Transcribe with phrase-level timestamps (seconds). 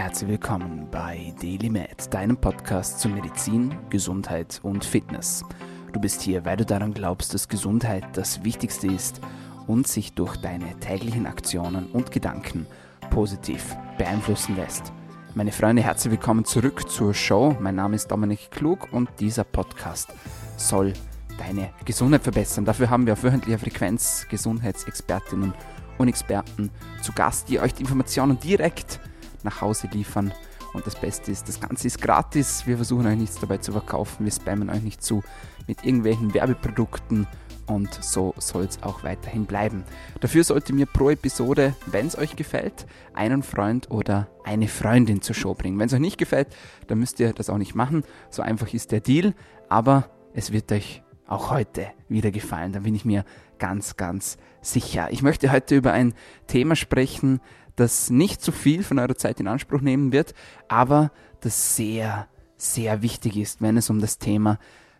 [0.00, 5.44] Herzlich willkommen bei DailyMed, deinem Podcast zu Medizin, Gesundheit und Fitness.
[5.92, 9.20] Du bist hier, weil du daran glaubst, dass Gesundheit das Wichtigste ist
[9.66, 12.66] und sich durch deine täglichen Aktionen und Gedanken
[13.10, 14.90] positiv beeinflussen lässt.
[15.34, 17.54] Meine Freunde, herzlich willkommen zurück zur Show.
[17.60, 20.14] Mein Name ist Dominik Klug und dieser Podcast
[20.56, 20.94] soll
[21.36, 22.64] deine Gesundheit verbessern.
[22.64, 25.52] Dafür haben wir auf wöchentlicher Frequenz Gesundheitsexpertinnen
[25.98, 26.70] und Experten
[27.02, 28.98] zu Gast, die euch die Informationen direkt
[29.44, 30.32] nach Hause liefern.
[30.72, 32.66] Und das Beste ist, das Ganze ist gratis.
[32.66, 34.24] Wir versuchen euch nichts dabei zu verkaufen.
[34.24, 35.22] Wir spammen euch nicht zu
[35.66, 37.26] mit irgendwelchen Werbeprodukten.
[37.66, 39.84] Und so soll es auch weiterhin bleiben.
[40.20, 45.22] Dafür solltet ihr mir pro Episode, wenn es euch gefällt, einen Freund oder eine Freundin
[45.22, 45.78] zur Show bringen.
[45.78, 46.48] Wenn es euch nicht gefällt,
[46.88, 48.02] dann müsst ihr das auch nicht machen.
[48.28, 49.34] So einfach ist der Deal.
[49.68, 52.72] Aber es wird euch auch heute wieder gefallen.
[52.72, 53.24] Da bin ich mir
[53.58, 55.08] ganz, ganz sicher.
[55.12, 56.14] Ich möchte heute über ein
[56.48, 57.40] Thema sprechen,
[57.80, 60.34] das nicht zu viel von eurer Zeit in Anspruch nehmen wird,
[60.68, 61.10] aber
[61.40, 64.58] das sehr, sehr wichtig ist, wenn es um das Thema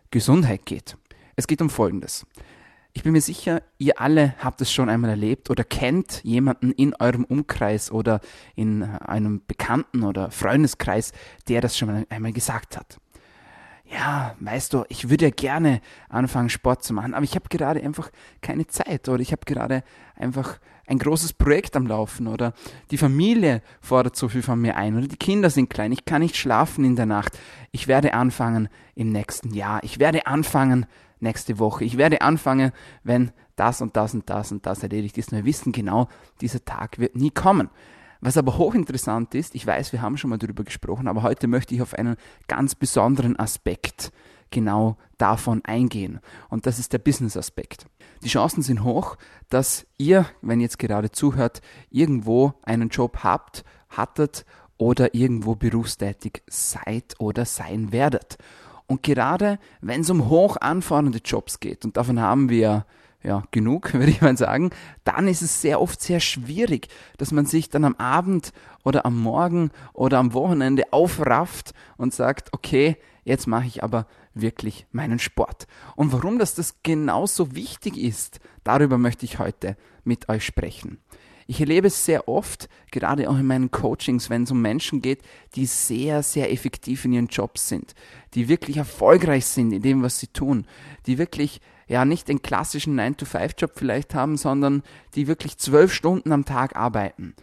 [0.09, 0.97] Gesundheit geht.
[1.35, 2.25] Es geht um Folgendes.
[2.93, 6.93] Ich bin mir sicher, ihr alle habt es schon einmal erlebt oder kennt jemanden in
[6.95, 8.19] eurem Umkreis oder
[8.55, 11.13] in einem Bekannten- oder Freundeskreis,
[11.47, 12.99] der das schon einmal gesagt hat
[13.91, 17.81] ja, weißt du, ich würde ja gerne anfangen, Sport zu machen, aber ich habe gerade
[17.81, 18.09] einfach
[18.41, 19.83] keine Zeit oder ich habe gerade
[20.15, 22.53] einfach ein großes Projekt am Laufen oder
[22.89, 26.21] die Familie fordert so viel von mir ein oder die Kinder sind klein, ich kann
[26.21, 27.37] nicht schlafen in der Nacht.
[27.71, 30.85] Ich werde anfangen im nächsten Jahr, ich werde anfangen
[31.19, 32.71] nächste Woche, ich werde anfangen,
[33.03, 35.31] wenn das und das und das und das erledigt ist.
[35.31, 36.07] Und wir wissen genau,
[36.39, 37.69] dieser Tag wird nie kommen.
[38.21, 41.73] Was aber hochinteressant ist, ich weiß, wir haben schon mal darüber gesprochen, aber heute möchte
[41.73, 44.11] ich auf einen ganz besonderen Aspekt
[44.51, 46.19] genau davon eingehen.
[46.49, 47.87] Und das ist der Business-Aspekt.
[48.23, 49.17] Die Chancen sind hoch,
[49.49, 54.45] dass ihr, wenn ihr jetzt gerade zuhört, irgendwo einen Job habt, hattet
[54.77, 58.37] oder irgendwo berufstätig seid oder sein werdet.
[58.85, 62.85] Und gerade wenn es um hoch anfordernde Jobs geht, und davon haben wir
[63.23, 64.71] ja, genug, würde ich mal sagen,
[65.03, 66.87] dann ist es sehr oft sehr schwierig,
[67.17, 72.49] dass man sich dann am Abend oder am Morgen oder am Wochenende aufrafft und sagt,
[72.53, 75.67] okay, jetzt mache ich aber wirklich meinen Sport.
[75.95, 80.99] Und warum das, das genauso wichtig ist, darüber möchte ich heute mit euch sprechen.
[81.47, 85.21] Ich erlebe es sehr oft, gerade auch in meinen Coachings, wenn es um Menschen geht,
[85.55, 87.93] die sehr, sehr effektiv in ihren Jobs sind,
[88.35, 90.65] die wirklich erfolgreich sind in dem, was sie tun,
[91.07, 91.59] die wirklich
[91.91, 94.81] ja nicht den klassischen 9-to-5-Job vielleicht haben, sondern
[95.13, 97.35] die wirklich zwölf Stunden am Tag arbeiten.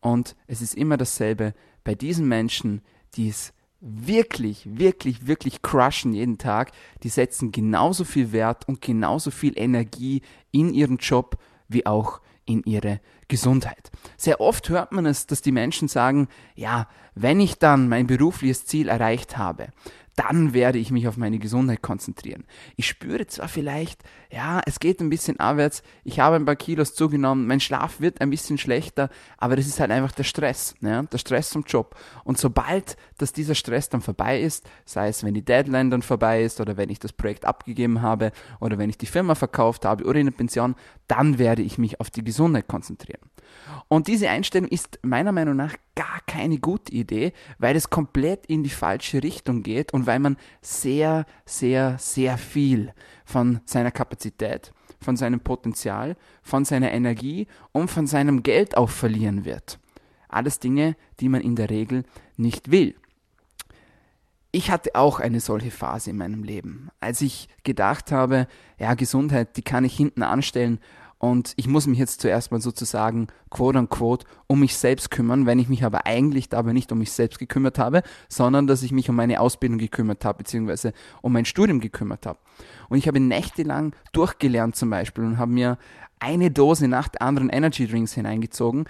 [0.00, 1.54] Und es ist immer dasselbe
[1.84, 2.82] bei diesen Menschen,
[3.14, 6.72] die es wirklich, wirklich, wirklich crushen jeden Tag,
[7.02, 10.20] die setzen genauso viel Wert und genauso viel Energie
[10.52, 11.38] in ihren Job
[11.68, 13.90] wie auch in ihre Gesundheit.
[14.18, 18.66] Sehr oft hört man es, dass die Menschen sagen, ja, wenn ich dann mein berufliches
[18.66, 19.68] Ziel erreicht habe,
[20.16, 22.44] dann werde ich mich auf meine Gesundheit konzentrieren.
[22.76, 26.94] Ich spüre zwar vielleicht, ja, es geht ein bisschen abwärts, ich habe ein paar Kilos
[26.94, 31.02] zugenommen, mein Schlaf wird ein bisschen schlechter, aber das ist halt einfach der Stress, ja,
[31.02, 31.96] der Stress vom Job.
[32.24, 36.42] Und sobald, dass dieser Stress dann vorbei ist, sei es, wenn die Deadline dann vorbei
[36.42, 40.04] ist oder wenn ich das Projekt abgegeben habe oder wenn ich die Firma verkauft habe
[40.04, 40.74] oder in der Pension,
[41.08, 43.20] dann werde ich mich auf die Gesundheit konzentrieren.
[43.88, 48.62] Und diese Einstellung ist meiner Meinung nach gar keine gute Idee, weil es komplett in
[48.62, 52.92] die falsche Richtung geht und weil man sehr, sehr, sehr viel
[53.24, 59.44] von seiner Kapazität, von seinem Potenzial, von seiner Energie und von seinem Geld auch verlieren
[59.44, 59.78] wird.
[60.28, 62.04] Alles Dinge, die man in der Regel
[62.36, 62.96] nicht will.
[64.50, 68.46] Ich hatte auch eine solche Phase in meinem Leben, als ich gedacht habe,
[68.78, 70.78] ja, Gesundheit, die kann ich hinten anstellen
[71.24, 75.58] und ich muss mich jetzt zuerst mal sozusagen, quote unquote, um mich selbst kümmern, wenn
[75.58, 79.08] ich mich aber eigentlich dabei nicht um mich selbst gekümmert habe, sondern dass ich mich
[79.08, 80.92] um meine Ausbildung gekümmert habe, beziehungsweise
[81.22, 82.38] um mein Studium gekümmert habe.
[82.88, 85.78] Und ich habe nächtelang durchgelernt zum Beispiel und habe mir
[86.20, 88.84] eine Dose nach der anderen Energy Drinks hineingezogen,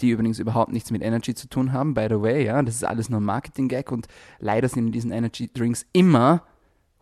[0.00, 2.84] die übrigens überhaupt nichts mit Energy zu tun haben, by the way, ja, das ist
[2.84, 4.06] alles nur Marketing-Gag und
[4.38, 6.44] leider sind in diesen Energy Drinks immer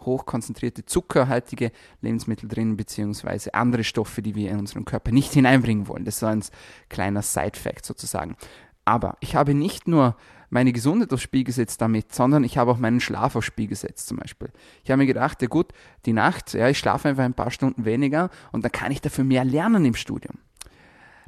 [0.01, 6.05] hochkonzentrierte zuckerhaltige Lebensmittel drin, beziehungsweise andere Stoffe, die wir in unseren Körper nicht hineinbringen wollen.
[6.05, 6.43] Das so ein
[6.89, 8.37] kleiner Side-Fact sozusagen.
[8.85, 10.17] Aber ich habe nicht nur
[10.51, 14.09] meine Gesundheit aufs Spiel gesetzt damit, sondern ich habe auch meinen Schlaf aufs Spiel gesetzt
[14.09, 14.51] zum Beispiel.
[14.83, 15.73] Ich habe mir gedacht, ja gut,
[16.07, 19.25] die Nacht, ja, ich schlafe einfach ein paar Stunden weniger und dann kann ich dafür
[19.25, 20.39] mehr lernen im Studium.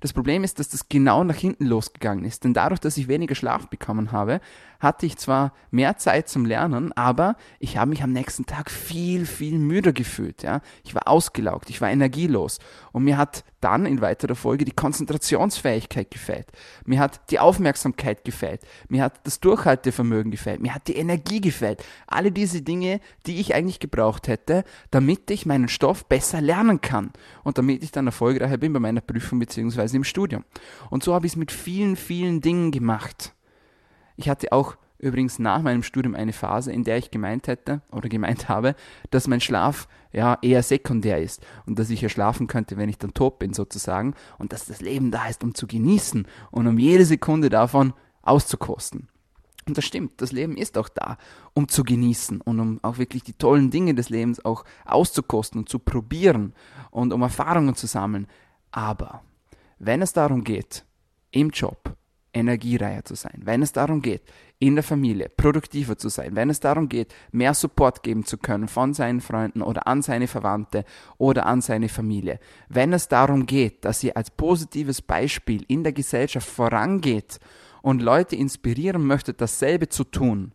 [0.00, 2.44] Das Problem ist, dass das genau nach hinten losgegangen ist.
[2.44, 4.40] Denn dadurch, dass ich weniger Schlaf bekommen habe,
[4.80, 9.26] hatte ich zwar mehr Zeit zum Lernen, aber ich habe mich am nächsten Tag viel,
[9.26, 10.42] viel müder gefühlt.
[10.42, 10.62] Ja?
[10.84, 12.58] Ich war ausgelaugt, ich war energielos.
[12.92, 16.48] Und mir hat dann in weiterer Folge die Konzentrationsfähigkeit gefällt.
[16.86, 18.62] Mir hat die Aufmerksamkeit gefällt.
[18.88, 20.60] Mir hat das Durchhaltevermögen gefällt.
[20.60, 21.84] Mir hat die Energie gefällt.
[22.06, 27.12] Alle diese Dinge, die ich eigentlich gebraucht hätte, damit ich meinen Stoff besser lernen kann.
[27.44, 29.96] Und damit ich dann erfolgreicher bin bei meiner Prüfung bzw.
[29.96, 30.44] im Studium.
[30.88, 33.34] Und so habe ich es mit vielen, vielen Dingen gemacht.
[34.20, 38.10] Ich hatte auch übrigens nach meinem Studium eine Phase, in der ich gemeint hätte oder
[38.10, 38.74] gemeint habe,
[39.08, 42.98] dass mein Schlaf ja eher sekundär ist und dass ich ja schlafen könnte, wenn ich
[42.98, 46.78] dann tot bin sozusagen und dass das Leben da ist, um zu genießen und um
[46.78, 49.08] jede Sekunde davon auszukosten.
[49.66, 51.16] Und das stimmt, das Leben ist auch da,
[51.54, 55.70] um zu genießen und um auch wirklich die tollen Dinge des Lebens auch auszukosten und
[55.70, 56.52] zu probieren
[56.90, 58.26] und um Erfahrungen zu sammeln.
[58.70, 59.22] Aber
[59.78, 60.84] wenn es darum geht,
[61.30, 61.89] im Job
[62.32, 64.22] energiereicher zu sein, wenn es darum geht,
[64.58, 68.68] in der Familie produktiver zu sein, wenn es darum geht, mehr Support geben zu können
[68.68, 70.84] von seinen Freunden oder an seine Verwandte
[71.18, 72.38] oder an seine Familie,
[72.68, 77.40] wenn es darum geht, dass ihr als positives Beispiel in der Gesellschaft vorangeht
[77.82, 80.52] und Leute inspirieren möchtet, dasselbe zu tun,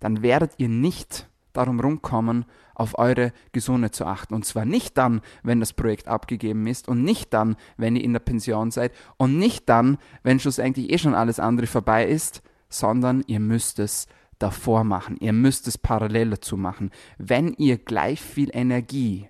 [0.00, 2.44] dann werdet ihr nicht darum rumkommen,
[2.74, 4.34] auf eure Gesundheit zu achten.
[4.34, 8.12] Und zwar nicht dann, wenn das Projekt abgegeben ist und nicht dann, wenn ihr in
[8.12, 13.24] der Pension seid und nicht dann, wenn schlussendlich eh schon alles andere vorbei ist, sondern
[13.26, 14.06] ihr müsst es
[14.38, 15.16] davor machen.
[15.20, 16.90] Ihr müsst es parallel dazu machen.
[17.18, 19.28] Wenn ihr gleich viel Energie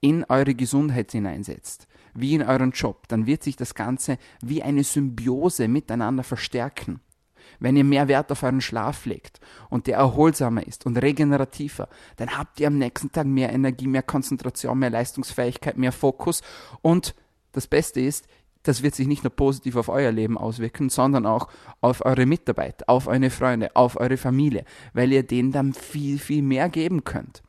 [0.00, 4.84] in eure Gesundheit hineinsetzt, wie in euren Job, dann wird sich das Ganze wie eine
[4.84, 7.00] Symbiose miteinander verstärken.
[7.62, 9.38] Wenn ihr mehr Wert auf euren Schlaf legt
[9.70, 14.02] und der erholsamer ist und regenerativer, dann habt ihr am nächsten Tag mehr Energie, mehr
[14.02, 16.42] Konzentration, mehr Leistungsfähigkeit, mehr Fokus
[16.80, 17.14] und
[17.52, 18.26] das Beste ist,
[18.64, 21.46] das wird sich nicht nur positiv auf euer Leben auswirken, sondern auch
[21.80, 26.42] auf eure Mitarbeiter, auf eure Freunde, auf eure Familie, weil ihr denen dann viel, viel
[26.42, 27.44] mehr geben könnt.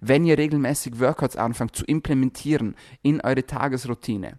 [0.00, 4.38] Wenn ihr regelmäßig Workouts anfangt zu implementieren in eure Tagesroutine,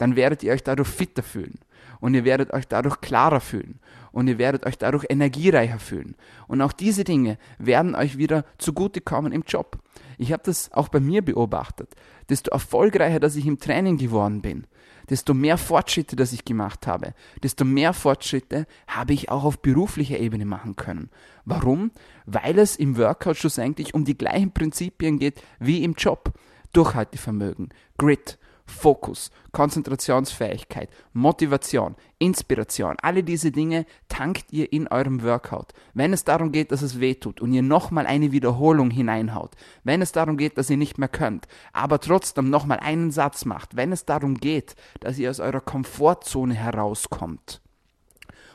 [0.00, 1.58] dann werdet ihr euch dadurch fitter fühlen
[2.00, 3.78] und ihr werdet euch dadurch klarer fühlen
[4.12, 6.16] und ihr werdet euch dadurch energiereicher fühlen.
[6.48, 9.78] Und auch diese Dinge werden euch wieder zugutekommen im Job.
[10.16, 11.94] Ich habe das auch bei mir beobachtet.
[12.30, 14.66] Desto erfolgreicher, dass ich im Training geworden bin,
[15.10, 17.12] desto mehr Fortschritte, dass ich gemacht habe,
[17.42, 21.10] desto mehr Fortschritte habe ich auch auf beruflicher Ebene machen können.
[21.44, 21.90] Warum?
[22.24, 26.32] Weil es im Workout schlussendlich um die gleichen Prinzipien geht wie im Job.
[26.72, 28.38] Durchhaltevermögen, Grit,
[28.70, 35.72] Fokus, Konzentrationsfähigkeit, Motivation, Inspiration, alle diese Dinge tankt ihr in eurem Workout.
[35.92, 39.52] Wenn es darum geht, dass es weh tut und ihr nochmal eine Wiederholung hineinhaut,
[39.84, 43.76] wenn es darum geht, dass ihr nicht mehr könnt, aber trotzdem nochmal einen Satz macht,
[43.76, 47.60] wenn es darum geht, dass ihr aus eurer Komfortzone herauskommt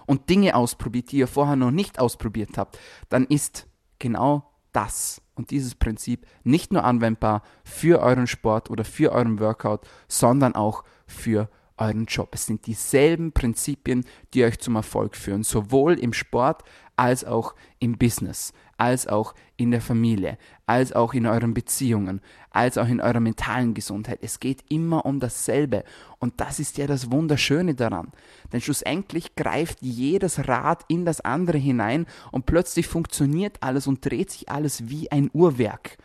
[0.05, 2.79] und Dinge ausprobiert, die ihr vorher noch nicht ausprobiert habt,
[3.09, 3.67] dann ist
[3.99, 9.81] genau das und dieses Prinzip nicht nur anwendbar für euren Sport oder für euren Workout,
[10.07, 12.29] sondern auch für euren Job.
[12.33, 16.63] Es sind dieselben Prinzipien, die euch zum Erfolg führen, sowohl im Sport
[16.95, 22.77] als auch im Business, als auch in der Familie, als auch in euren Beziehungen, als
[22.77, 24.19] auch in eurer mentalen Gesundheit.
[24.21, 25.83] Es geht immer um dasselbe.
[26.19, 28.11] Und das ist ja das Wunderschöne daran.
[28.51, 34.31] Denn schlussendlich greift jedes Rad in das andere hinein und plötzlich funktioniert alles und dreht
[34.31, 35.97] sich alles wie ein Uhrwerk.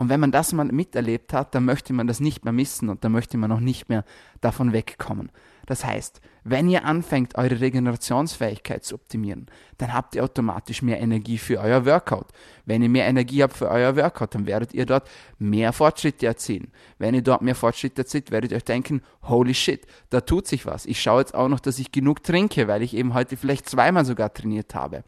[0.00, 3.04] Und wenn man das mal miterlebt hat, dann möchte man das nicht mehr missen und
[3.04, 4.02] dann möchte man auch nicht mehr
[4.40, 5.30] davon wegkommen.
[5.66, 9.44] Das heißt, wenn ihr anfängt, eure Regenerationsfähigkeit zu optimieren,
[9.76, 12.28] dann habt ihr automatisch mehr Energie für euer Workout.
[12.64, 15.06] Wenn ihr mehr Energie habt für euer Workout, dann werdet ihr dort
[15.38, 16.72] mehr Fortschritte erzielen.
[16.96, 20.64] Wenn ihr dort mehr Fortschritte erzielt, werdet ihr euch denken, holy shit, da tut sich
[20.64, 20.86] was.
[20.86, 24.06] Ich schaue jetzt auch noch, dass ich genug trinke, weil ich eben heute vielleicht zweimal
[24.06, 25.04] sogar trainiert habe.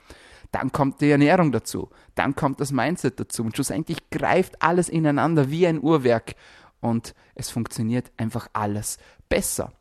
[0.52, 1.88] Dann kommt die Ernährung dazu.
[2.14, 3.42] Dann kommt das Mindset dazu.
[3.42, 6.35] Und schlussendlich greift alles ineinander wie ein Uhrwerk.
[6.80, 9.73] Und es funktioniert einfach alles besser.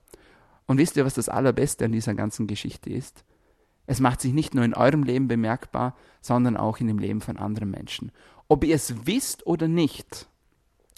[0.66, 3.26] Und wisst ihr, was das Allerbeste an dieser ganzen Geschichte ist?
[3.86, 7.38] Es macht sich nicht nur in eurem Leben bemerkbar, sondern auch in dem Leben von
[7.38, 8.12] anderen Menschen.
[8.48, 10.30] Ob ihr es wisst oder nicht,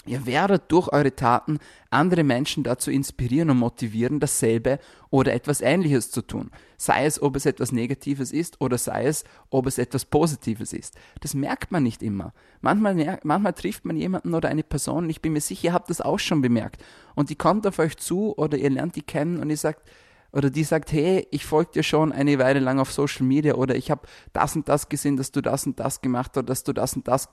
[0.06, 4.80] Ihr werdet durch eure Taten andere Menschen dazu inspirieren und motivieren, dasselbe
[5.10, 6.52] oder etwas Ähnliches zu tun.
[6.76, 10.96] Sei es, ob es etwas Negatives ist oder sei es, ob es etwas Positives ist.
[11.22, 12.34] Das merkt man nicht immer.
[12.60, 16.02] Manchmal, manchmal trifft man jemanden oder eine Person, ich bin mir sicher, ihr habt das
[16.02, 16.84] auch schon bemerkt.
[17.16, 19.88] Und die kommt auf euch zu oder ihr lernt die kennen und ihr sagt,
[20.34, 23.76] oder die sagt, hey, ich folge dir schon eine Weile lang auf Social Media oder
[23.76, 24.02] ich habe
[24.34, 27.08] das und das gesehen, dass du das und das gemacht hast, dass du das und
[27.08, 27.30] das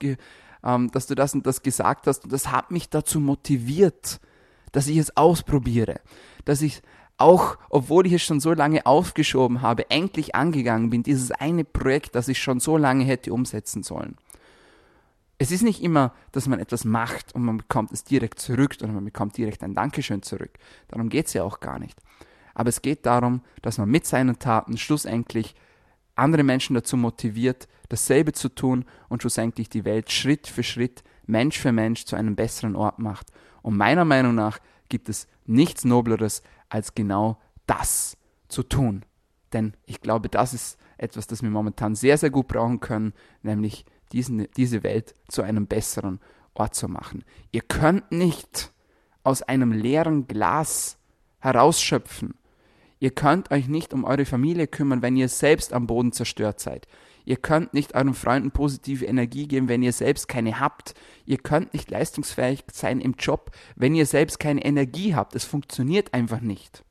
[0.63, 2.23] ähm, dass du das und das gesagt hast.
[2.23, 4.19] Und das hat mich dazu motiviert,
[4.71, 5.99] dass ich es ausprobiere,
[6.45, 6.81] dass ich
[7.21, 12.15] auch obwohl ich es schon so lange aufgeschoben habe, endlich angegangen bin, dieses eine Projekt,
[12.15, 14.17] das ich schon so lange hätte umsetzen sollen.
[15.37, 18.91] Es ist nicht immer, dass man etwas macht und man bekommt es direkt zurück oder
[18.91, 20.51] man bekommt direkt ein Dankeschön zurück.
[20.87, 21.97] Darum geht es ja auch gar nicht.
[22.53, 25.55] Aber es geht darum, dass man mit seinen Taten schlussendlich
[26.21, 31.59] andere Menschen dazu motiviert, dasselbe zu tun und schlussendlich die Welt Schritt für Schritt, Mensch
[31.59, 33.27] für Mensch zu einem besseren Ort macht.
[33.61, 34.59] Und meiner Meinung nach
[34.89, 39.03] gibt es nichts Nobleres, als genau das zu tun.
[39.53, 43.85] Denn ich glaube, das ist etwas, das wir momentan sehr, sehr gut brauchen können, nämlich
[44.11, 46.19] diesen, diese Welt zu einem besseren
[46.53, 47.23] Ort zu machen.
[47.51, 48.71] Ihr könnt nicht
[49.23, 50.97] aus einem leeren Glas
[51.39, 52.35] herausschöpfen.
[53.01, 56.87] Ihr könnt euch nicht um eure Familie kümmern, wenn ihr selbst am Boden zerstört seid.
[57.25, 60.93] Ihr könnt nicht euren Freunden positive Energie geben, wenn ihr selbst keine habt.
[61.25, 65.35] Ihr könnt nicht leistungsfähig sein im Job, wenn ihr selbst keine Energie habt.
[65.35, 66.83] Es funktioniert einfach nicht.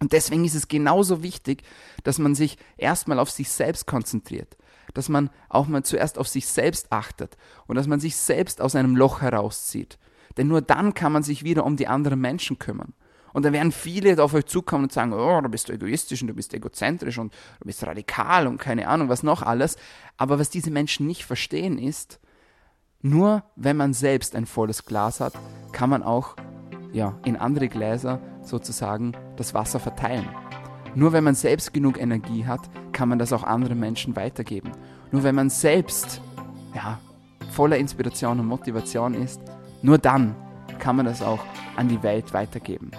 [0.00, 1.62] Und deswegen ist es genauso wichtig,
[2.02, 4.56] dass man sich erstmal auf sich selbst konzentriert,
[4.94, 7.36] dass man auch mal zuerst auf sich selbst achtet
[7.68, 9.96] und dass man sich selbst aus einem Loch herauszieht.
[10.38, 12.94] Denn nur dann kann man sich wieder um die anderen Menschen kümmern.
[13.36, 16.32] Und dann werden viele auf euch zukommen und sagen, oh, du bist egoistisch und du
[16.32, 19.76] bist egozentrisch und du bist radikal und keine Ahnung, was noch alles.
[20.16, 22.18] Aber was diese Menschen nicht verstehen ist,
[23.02, 25.34] nur wenn man selbst ein volles Glas hat,
[25.72, 26.34] kann man auch
[26.94, 30.26] ja, in andere Gläser sozusagen das Wasser verteilen.
[30.94, 32.62] Nur wenn man selbst genug Energie hat,
[32.92, 34.72] kann man das auch anderen Menschen weitergeben.
[35.12, 36.22] Nur wenn man selbst
[36.74, 36.98] ja,
[37.50, 39.42] voller Inspiration und Motivation ist,
[39.82, 40.34] nur dann
[40.78, 41.40] kann man das auch
[41.76, 42.92] an die Welt weitergeben.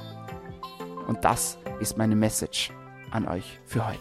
[1.08, 2.72] Und das ist meine Message
[3.12, 4.00] an euch für heute.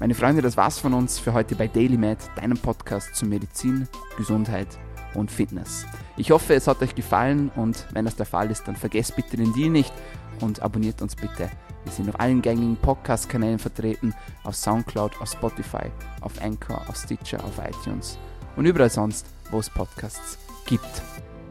[0.00, 4.68] Meine Freunde, das war's von uns für heute bei DailyMed, deinem Podcast zu Medizin, Gesundheit
[5.14, 5.86] und Fitness.
[6.16, 9.36] Ich hoffe, es hat euch gefallen und wenn das der Fall ist, dann vergesst bitte
[9.36, 9.92] den Deal nicht
[10.40, 11.50] und abonniert uns bitte.
[11.84, 14.14] Wir sind auf allen gängigen Podcast-Kanälen vertreten,
[14.44, 15.90] auf Soundcloud, auf Spotify,
[16.22, 18.18] auf Anchor, auf Stitcher, auf iTunes
[18.56, 21.02] und überall sonst, wo es Podcasts gibt.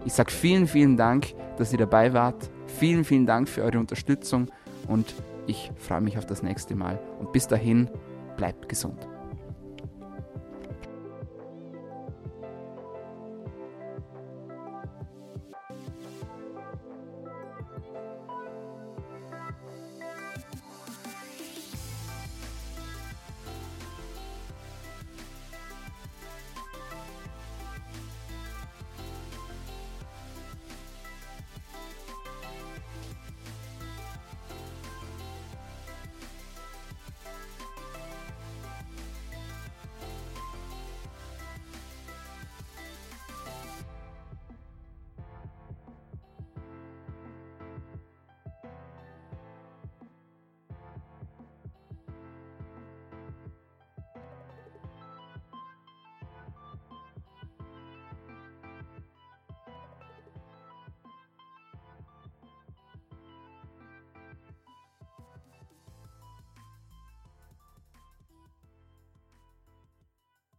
[0.04, 4.52] Ich sage vielen, vielen Dank, dass ihr dabei wart Vielen, vielen Dank für eure Unterstützung
[4.88, 5.14] und
[5.48, 7.00] ich freue mich auf das nächste Mal.
[7.20, 7.90] Und bis dahin,
[8.36, 9.08] bleibt gesund.